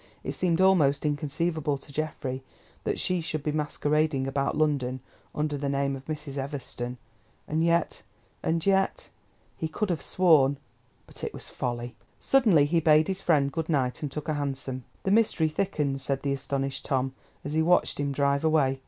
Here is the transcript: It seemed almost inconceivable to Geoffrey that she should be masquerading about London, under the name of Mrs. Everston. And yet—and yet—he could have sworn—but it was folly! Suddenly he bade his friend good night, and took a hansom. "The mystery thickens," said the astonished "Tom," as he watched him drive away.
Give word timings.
It 0.23 0.31
seemed 0.31 0.59
almost 0.59 1.05
inconceivable 1.05 1.77
to 1.77 1.91
Geoffrey 1.93 2.41
that 2.85 2.99
she 2.99 3.21
should 3.21 3.43
be 3.43 3.51
masquerading 3.51 4.25
about 4.25 4.57
London, 4.57 4.99
under 5.35 5.59
the 5.59 5.69
name 5.69 5.95
of 5.95 6.03
Mrs. 6.05 6.37
Everston. 6.37 6.97
And 7.47 7.63
yet—and 7.63 8.65
yet—he 8.65 9.67
could 9.67 9.91
have 9.91 10.01
sworn—but 10.01 11.23
it 11.23 11.35
was 11.35 11.49
folly! 11.49 11.93
Suddenly 12.19 12.65
he 12.65 12.79
bade 12.79 13.09
his 13.09 13.21
friend 13.21 13.51
good 13.51 13.69
night, 13.69 14.01
and 14.01 14.11
took 14.11 14.27
a 14.27 14.33
hansom. 14.33 14.85
"The 15.03 15.11
mystery 15.11 15.49
thickens," 15.49 16.01
said 16.01 16.23
the 16.23 16.33
astonished 16.33 16.83
"Tom," 16.85 17.13
as 17.45 17.53
he 17.53 17.61
watched 17.61 17.99
him 17.99 18.11
drive 18.11 18.43
away. 18.43 18.79